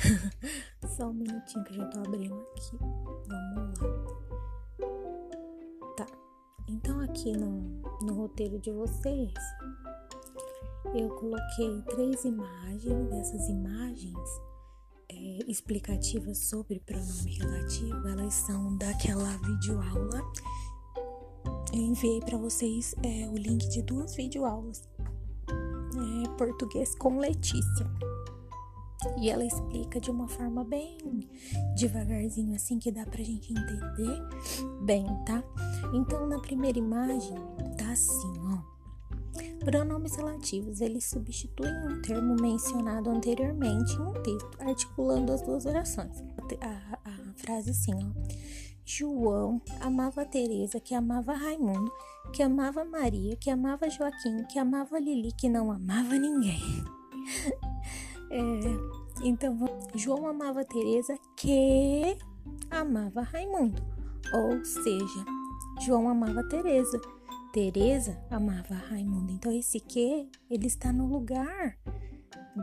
Só 0.98 1.08
um 1.08 1.14
minutinho 1.14 1.64
que 1.64 1.72
eu 1.72 1.78
já 1.78 1.86
tô 1.86 2.00
abrindo 2.00 2.36
aqui. 2.36 2.78
Vamos 3.28 3.80
lá. 3.80 3.94
Tá. 5.96 6.08
Então 6.68 7.00
aqui 7.00 7.32
no, 7.32 7.82
no 8.02 8.14
roteiro 8.14 8.60
de 8.60 8.72
vocês, 8.72 9.34
eu 10.94 11.10
coloquei 11.16 11.82
três 11.84 12.26
imagens. 12.26 13.10
Dessas 13.10 13.48
imagens 13.48 14.55
explicativas 15.48 16.38
sobre 16.50 16.80
pronome 16.80 17.38
relativo, 17.38 18.08
elas 18.08 18.34
são 18.34 18.76
daquela 18.78 19.38
videoaula. 19.38 20.22
Eu 21.74 21.82
enviei 21.82 22.20
para 22.22 22.38
vocês 22.38 22.96
é, 23.04 23.28
o 23.30 23.38
link 23.38 23.68
de 23.70 23.82
duas 23.82 24.16
videoaulas 24.16 24.84
é, 25.96 26.30
Português 26.38 26.96
com 26.96 27.20
Letícia. 27.20 27.86
E 29.20 29.30
ela 29.30 29.46
explica 29.46 30.00
de 30.00 30.10
uma 30.10 30.28
forma 30.28 30.64
bem 30.64 30.98
devagarzinho, 31.78 32.56
assim 32.56 32.80
que 32.80 32.92
dá 32.92 33.06
pra 33.06 33.24
gente 33.24 33.54
entender 33.54 34.22
bem, 34.82 35.06
tá? 35.26 35.44
Então, 35.94 36.28
na 36.28 36.40
primeira 36.40 36.80
imagem, 36.80 37.38
tá 37.78 37.92
assim, 37.92 38.34
ó. 38.40 38.75
Pronomes 39.66 40.16
relativos, 40.16 40.80
eles 40.80 41.06
substituem 41.06 41.74
um 41.88 42.00
termo 42.00 42.36
mencionado 42.40 43.10
anteriormente 43.10 43.94
em 43.96 44.02
um 44.02 44.14
texto, 44.22 44.52
articulando 44.60 45.34
as 45.34 45.42
duas 45.42 45.66
orações. 45.66 46.24
A, 46.62 47.00
a, 47.04 47.34
frase 47.36 47.72
assim, 47.72 47.92
ó. 47.96 48.46
João 48.86 49.60
amava 49.82 50.24
Teresa, 50.24 50.80
que 50.80 50.94
amava 50.94 51.34
Raimundo, 51.34 51.92
que 52.32 52.44
amava 52.44 52.86
Maria, 52.86 53.36
que 53.36 53.50
amava 53.50 53.90
Joaquim, 53.90 54.44
que 54.44 54.60
amava 54.60 55.00
Lili, 55.00 55.32
que 55.32 55.50
não 55.50 55.72
amava 55.72 56.14
ninguém. 56.14 56.62
é, 58.30 58.40
então, 59.24 59.58
João 59.96 60.28
amava 60.28 60.64
Teresa, 60.64 61.18
que 61.36 62.16
amava 62.70 63.22
Raimundo. 63.22 63.82
Ou 64.32 64.64
seja, 64.64 65.26
João 65.82 66.08
amava 66.08 66.48
Teresa, 66.48 67.02
Teresa 67.56 68.18
amava 68.30 68.76
Raimundo. 68.76 69.32
Então, 69.32 69.50
esse 69.50 69.80
que 69.80 70.30
ele 70.50 70.68
está 70.68 70.92
no 70.92 71.08
lugar 71.08 71.78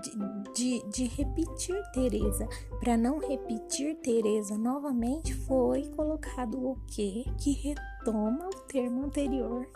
de, 0.03 0.53
de, 0.53 0.91
de 0.91 1.05
repetir 1.07 1.83
Teresa. 1.95 2.47
Para 2.79 2.99
não 2.99 3.19
repetir 3.19 3.97
Teresa 4.03 4.59
novamente, 4.59 5.33
foi 5.33 5.89
colocado 5.97 6.63
o 6.63 6.77
que 6.89 7.25
que 7.39 7.53
retoma 7.53 8.47
o 8.49 8.61
termo 8.67 9.07
anterior, 9.07 9.67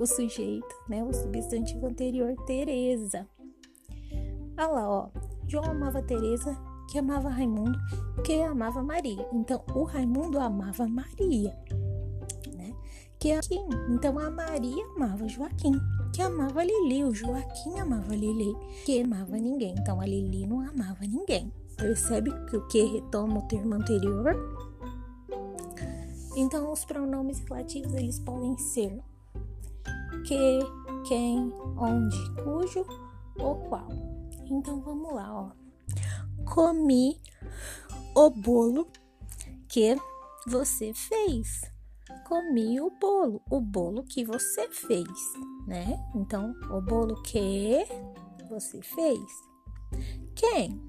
o 0.00 0.04
sujeito, 0.04 0.74
né? 0.88 1.04
O 1.04 1.12
substantivo 1.12 1.86
anterior, 1.86 2.34
Teresa. 2.44 3.28
Olha 4.58 4.66
lá, 4.66 4.90
ó. 4.90 5.08
João 5.46 5.66
amava 5.66 6.02
Teresa, 6.02 6.58
que 6.90 6.98
amava 6.98 7.28
Raimundo, 7.28 7.78
que 8.24 8.42
amava 8.42 8.82
Maria. 8.82 9.24
Então, 9.32 9.62
o 9.72 9.84
Raimundo 9.84 10.40
amava 10.40 10.88
Maria? 10.88 11.56
Que 13.24 13.32
aqui, 13.32 13.58
então 13.88 14.18
a 14.18 14.30
Maria 14.30 14.84
amava 14.94 15.26
Joaquim 15.26 15.72
que 16.12 16.20
amava 16.20 16.62
Lili, 16.62 17.04
o 17.04 17.14
Joaquim 17.14 17.80
amava 17.80 18.14
Lili, 18.14 18.54
que 18.84 19.00
amava 19.00 19.38
ninguém. 19.38 19.74
Então 19.78 19.98
a 19.98 20.04
Lili 20.04 20.46
não 20.46 20.60
amava 20.60 21.06
ninguém. 21.06 21.50
Percebe 21.74 22.30
que 22.44 22.58
o 22.58 22.66
que 22.66 22.84
retoma 22.84 23.38
o 23.38 23.48
termo 23.48 23.76
anterior? 23.76 24.36
Então 26.36 26.70
os 26.70 26.84
pronomes 26.84 27.38
relativos 27.48 27.94
eles 27.94 28.18
podem 28.18 28.58
ser 28.58 29.02
que, 30.26 30.58
quem, 31.08 31.50
onde, 31.78 32.42
cujo 32.42 32.84
ou 33.38 33.54
qual. 33.70 33.88
Então 34.50 34.82
vamos 34.82 35.14
lá, 35.14 35.32
ó. 35.32 35.50
Comi 36.44 37.18
o 38.14 38.28
bolo 38.28 38.86
que 39.66 39.96
você 40.46 40.92
fez 40.92 41.73
comi 42.34 42.80
o 42.80 42.90
bolo, 42.90 43.40
o 43.48 43.60
bolo 43.60 44.02
que 44.02 44.24
você 44.24 44.68
fez, 44.68 45.08
né? 45.68 46.04
Então, 46.16 46.52
o 46.68 46.80
bolo 46.80 47.22
que 47.22 47.86
você 48.48 48.82
fez. 48.82 49.20
Quem? 50.34 50.82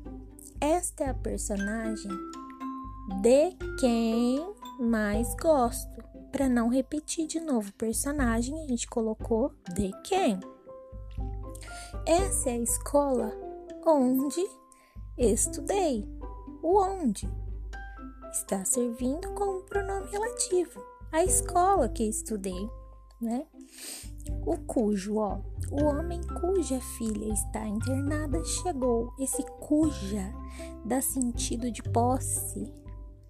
Esta 0.60 1.04
é 1.04 1.10
a 1.12 1.14
personagem 1.14 2.10
de 3.22 3.52
quem 3.80 4.44
mais 4.80 5.36
gosto. 5.36 6.04
Para 6.32 6.50
não 6.50 6.68
repetir 6.68 7.28
de 7.28 7.40
novo 7.40 7.72
personagem, 7.74 8.60
a 8.64 8.68
gente 8.68 8.88
colocou 8.88 9.54
de 9.76 9.92
quem. 10.04 10.40
Essa 12.08 12.50
é 12.50 12.54
a 12.54 12.58
escola 12.58 13.32
onde 13.86 14.44
estudei. 15.16 16.10
O 16.64 16.82
onde 16.82 17.30
está 18.32 18.66
servindo 18.66 19.32
como 19.36 19.62
pronome 19.62 20.08
relativo 20.10 20.95
a 21.16 21.24
escola 21.24 21.88
que 21.88 22.04
estudei, 22.04 22.70
né? 23.22 23.46
O 24.46 24.58
cujo, 24.58 25.16
ó, 25.16 25.40
o 25.72 25.86
homem 25.86 26.20
cuja 26.42 26.82
filha 26.98 27.32
está 27.32 27.66
internada 27.66 28.44
chegou. 28.44 29.14
Esse 29.18 29.42
cuja 29.62 30.34
dá 30.84 31.02
sentido 31.02 31.72
de 31.72 31.82
posse, 31.84 32.70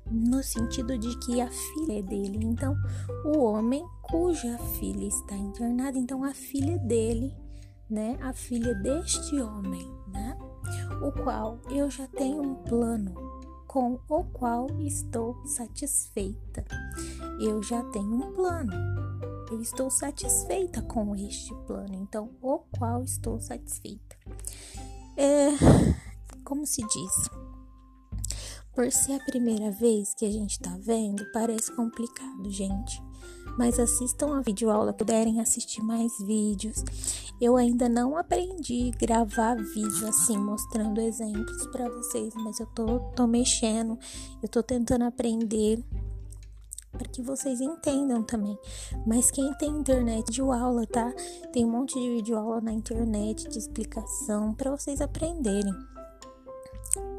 no 0.09 0.41
sentido 0.41 0.97
de 0.97 1.15
que 1.19 1.39
a 1.39 1.47
filha 1.47 1.99
é 1.99 2.01
dele. 2.01 2.39
Então, 2.41 2.75
o 3.23 3.43
homem 3.43 3.85
cuja 4.01 4.57
filha 4.79 5.05
está 5.05 5.35
internada, 5.35 5.95
então 5.95 6.23
a 6.23 6.33
filha 6.33 6.79
dele, 6.79 7.37
né? 7.87 8.17
A 8.19 8.33
filha 8.33 8.73
deste 8.73 9.39
homem, 9.39 9.87
né? 10.07 10.35
O 11.03 11.11
qual 11.11 11.59
eu 11.69 11.87
já 11.91 12.07
tenho 12.07 12.41
um 12.41 12.55
plano 12.55 13.24
com 13.75 13.99
o 14.07 14.23
qual 14.23 14.67
estou 14.79 15.35
satisfeita. 15.45 16.63
Eu 17.41 17.61
já 17.61 17.83
tenho 17.91 18.25
um 18.25 18.31
plano. 18.31 18.71
Eu 19.51 19.61
estou 19.61 19.91
satisfeita 19.91 20.81
com 20.83 21.13
este 21.13 21.53
plano, 21.67 21.93
então 21.93 22.29
o 22.41 22.59
qual 22.79 23.03
estou 23.03 23.37
satisfeita. 23.37 24.15
É, 25.17 25.49
como 26.45 26.65
se 26.65 26.87
diz? 26.87 27.29
Por 28.73 28.89
ser 28.93 29.15
a 29.19 29.25
primeira 29.25 29.69
vez 29.71 30.13
que 30.13 30.25
a 30.25 30.31
gente 30.31 30.57
tá 30.57 30.77
vendo, 30.79 31.29
parece 31.33 31.69
complicado, 31.75 32.49
gente. 32.49 33.03
Mas 33.57 33.79
assistam 33.79 34.37
a 34.37 34.41
videoaula, 34.41 34.93
puderem 34.93 35.39
assistir 35.39 35.81
mais 35.81 36.11
vídeos. 36.19 36.83
Eu 37.39 37.57
ainda 37.57 37.89
não 37.89 38.17
aprendi 38.17 38.91
gravar 38.99 39.55
vídeo 39.55 40.07
assim, 40.07 40.37
mostrando 40.37 41.01
exemplos 41.01 41.67
para 41.67 41.89
vocês, 41.89 42.33
mas 42.35 42.59
eu 42.59 42.65
tô, 42.67 42.99
tô 43.15 43.27
mexendo, 43.27 43.97
eu 44.41 44.49
tô 44.49 44.63
tentando 44.63 45.03
aprender 45.03 45.83
para 46.97 47.07
que 47.07 47.21
vocês 47.21 47.61
entendam 47.61 48.23
também. 48.23 48.57
Mas 49.05 49.29
quem 49.29 49.53
tem 49.55 49.69
internet 49.69 50.31
de 50.31 50.41
aula, 50.41 50.85
tá? 50.87 51.13
Tem 51.51 51.65
um 51.65 51.71
monte 51.71 51.99
de 51.99 52.09
vídeo 52.09 52.37
aula 52.37 52.61
na 52.61 52.71
internet 52.71 53.47
de 53.49 53.59
explicação 53.59 54.53
para 54.53 54.71
vocês 54.71 55.01
aprenderem. 55.01 55.73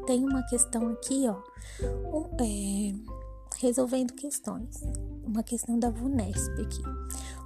Tem 0.05 0.23
uma 0.23 0.41
questão 0.43 0.89
aqui, 0.89 1.25
ó, 1.27 1.37
um, 2.11 2.25
é, 2.41 2.95
resolvendo 3.59 4.13
questões. 4.13 4.81
Uma 5.27 5.43
questão 5.43 5.77
da 5.77 5.89
VUNESP 5.89 6.61
aqui. 6.61 6.81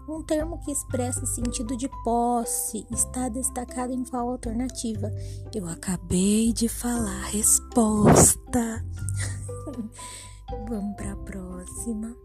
Um 0.07 0.21
termo 0.21 0.59
que 0.59 0.71
expressa 0.71 1.25
sentido 1.25 1.75
de 1.75 1.89
posse 2.03 2.85
está 2.91 3.27
destacado 3.27 3.91
em 3.91 4.03
qual 4.03 4.29
alternativa? 4.29 5.11
Eu 5.53 5.67
acabei 5.67 6.53
de 6.53 6.69
falar 6.69 7.23
a 7.23 7.27
resposta. 7.29 8.85
Vamos 10.69 10.95
para 10.95 11.13
a 11.13 11.15
próxima. 11.15 12.15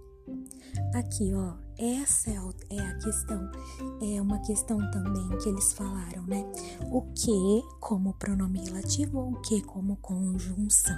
Aqui, 0.95 1.33
ó, 1.35 1.55
essa 1.79 2.31
é, 2.31 2.37
é 2.71 2.81
a 2.81 2.99
questão, 2.99 3.51
é 4.03 4.21
uma 4.21 4.39
questão 4.41 4.79
também 4.91 5.29
que 5.39 5.49
eles 5.49 5.73
falaram, 5.73 6.23
né? 6.27 6.45
O 6.91 7.03
que 7.13 7.63
como 7.81 8.15
pronome 8.15 8.61
relativo 8.61 9.19
ou 9.19 9.33
o 9.33 9.41
que 9.43 9.63
como 9.63 9.97
conjunção. 9.97 10.97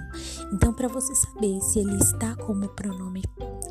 Então, 0.52 0.72
para 0.72 0.88
você 0.88 1.14
saber 1.14 1.60
se 1.60 1.80
ele 1.80 1.96
está 1.96 2.34
como 2.36 2.68
pronome 2.70 3.22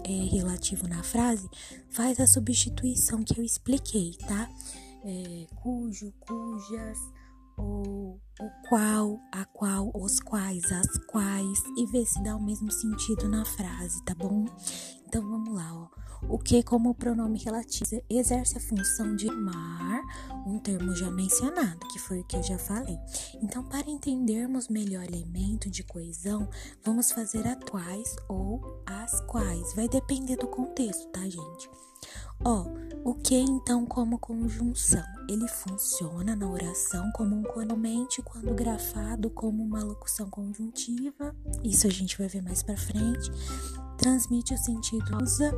é, 0.07 0.25
relativo 0.31 0.87
na 0.87 1.03
frase, 1.03 1.49
faz 1.89 2.19
a 2.19 2.25
substituição 2.25 3.23
que 3.23 3.37
eu 3.37 3.43
expliquei, 3.43 4.13
tá? 4.25 4.49
É, 5.03 5.47
cujo, 5.61 6.13
cujas, 6.19 6.97
ou 7.57 8.21
o 8.39 8.49
qual, 8.69 9.19
a 9.31 9.43
qual, 9.45 9.91
os 9.93 10.19
quais, 10.19 10.71
as 10.71 10.97
quais, 11.07 11.59
e 11.77 11.85
ver 11.87 12.05
se 12.05 12.21
dá 12.23 12.35
o 12.35 12.43
mesmo 12.43 12.71
sentido 12.71 13.27
na 13.27 13.43
frase, 13.43 14.01
tá 14.05 14.15
bom? 14.15 14.45
Então 15.05 15.21
vamos 15.21 15.53
lá, 15.53 15.73
ó. 15.73 16.06
O 16.29 16.37
que 16.37 16.63
como 16.63 16.93
pronome 16.93 17.39
relativo 17.39 18.01
exerce 18.09 18.57
a 18.57 18.61
função 18.61 19.15
de 19.15 19.29
mar, 19.31 20.01
um 20.45 20.59
termo 20.59 20.95
já 20.95 21.09
mencionado, 21.11 21.79
que 21.91 21.99
foi 21.99 22.19
o 22.19 22.23
que 22.23 22.35
eu 22.35 22.43
já 22.43 22.57
falei. 22.57 22.97
Então, 23.41 23.63
para 23.63 23.89
entendermos 23.89 24.67
melhor 24.67 25.03
elemento 25.03 25.69
de 25.69 25.83
coesão, 25.83 26.49
vamos 26.83 27.11
fazer 27.11 27.47
atuais 27.47 28.15
ou 28.27 28.81
as 28.85 29.21
quais. 29.21 29.73
Vai 29.73 29.87
depender 29.87 30.37
do 30.37 30.47
contexto, 30.47 31.07
tá, 31.09 31.21
gente? 31.21 31.69
Ó, 32.45 32.65
o 33.03 33.15
que 33.15 33.35
então 33.35 33.85
como 33.85 34.19
conjunção? 34.19 35.03
Ele 35.27 35.47
funciona 35.47 36.35
na 36.35 36.47
oração 36.47 37.11
como 37.13 37.35
um 37.35 37.43
conomente 37.43 38.21
quando 38.21 38.53
grafado 38.53 39.29
como 39.29 39.63
uma 39.63 39.83
locução 39.83 40.29
conjuntiva. 40.29 41.35
Isso 41.63 41.87
a 41.87 41.89
gente 41.89 42.17
vai 42.17 42.27
ver 42.27 42.43
mais 42.43 42.61
para 42.61 42.77
frente. 42.77 43.31
Transmite 43.97 44.53
o 44.53 44.57
sentido 44.57 45.17
usa, 45.21 45.51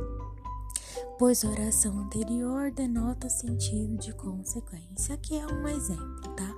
pois 1.20 1.44
a 1.44 1.50
oração 1.50 1.98
anterior 1.98 2.70
denota 2.70 3.28
sentido 3.28 3.98
de 3.98 4.10
consequência. 4.14 5.14
Aqui 5.14 5.36
é 5.38 5.46
um 5.46 5.68
exemplo, 5.68 6.34
tá? 6.34 6.50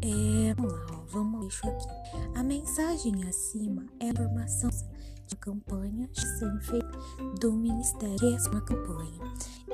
É, 0.00 0.54
vamos 0.54 0.72
lá, 0.72 0.86
ó, 0.92 1.04
vamos 1.08 1.40
deixar 1.40 1.66
aqui. 1.66 1.88
A 2.36 2.44
mensagem 2.44 3.24
acima 3.24 3.84
é 3.98 4.06
a 4.06 4.10
informação 4.10 4.70
de 5.26 5.34
campanha 5.34 6.08
sendo 6.14 6.60
feita 6.60 6.92
do 7.40 7.54
Ministério. 7.54 8.32
Essa 8.32 8.50
é 8.50 8.52
uma 8.52 8.60
campanha. 8.60 9.20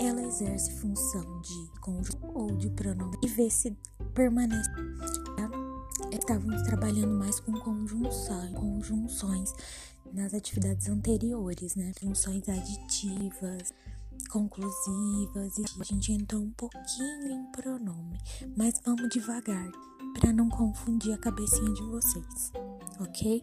Ela 0.00 0.22
exerce 0.22 0.72
função 0.80 1.42
de 1.42 1.80
conjunto 1.82 2.26
ou 2.32 2.56
de 2.56 2.70
pronome 2.70 3.18
e 3.22 3.28
vê 3.28 3.50
se 3.50 3.76
permanece. 4.14 4.70
Tá? 5.36 5.50
Estávamos 6.10 6.62
trabalhando 6.62 7.12
mais 7.12 7.40
com 7.40 7.52
conjunções, 7.52 8.54
conjunções 8.54 9.52
nas 10.14 10.32
atividades 10.32 10.88
anteriores, 10.88 11.76
né? 11.76 11.92
Funções 12.00 12.48
aditivas, 12.48 13.74
conclusivas 14.26 15.59
e 15.59 15.64
a 15.81 15.85
gente 15.85 16.12
entrou 16.12 16.42
um 16.42 16.50
pouquinho 16.50 17.31
em 17.31 17.52
pronome, 17.52 18.18
mas 18.57 18.81
vamos 18.85 19.09
devagar 19.09 19.70
para 20.18 20.33
não 20.33 20.48
confundir 20.48 21.12
a 21.12 21.18
cabecinha 21.18 21.72
de 21.72 21.83
vocês, 21.83 22.52
ok? 23.00 23.42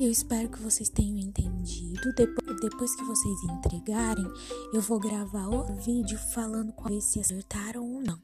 Eu 0.00 0.10
espero 0.10 0.48
que 0.48 0.60
vocês 0.60 0.88
tenham 0.88 1.18
entendido. 1.18 2.12
Depois, 2.14 2.60
depois 2.60 2.96
que 2.96 3.04
vocês 3.04 3.44
entregarem, 3.44 4.26
eu 4.72 4.80
vou 4.80 4.98
gravar 4.98 5.46
outro 5.46 5.74
vídeo 5.76 6.18
falando 6.32 6.72
qual 6.72 7.00
se 7.00 7.20
acertaram 7.20 7.82
ou 7.82 8.00
não. 8.00 8.18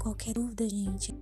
Qualquer 0.00 0.34
dúvida, 0.34 0.68
gente, 0.68 1.14